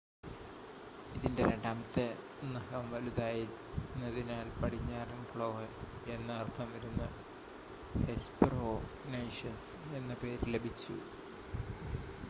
[1.15, 2.05] "ഇതിന്റെ രണ്ടാമത്തെ
[2.45, 5.49] നഖം വലുതായിരുന്നതിനാൽ "പടിഞ്ഞാറൻ ക്ലോ"
[6.07, 7.05] എന്ന് അർത്ഥം വരുന്ന
[8.07, 10.97] ഹെസ്‌പെറോനൈഷസ് എന്ന പേര് ലഭിച്ചു.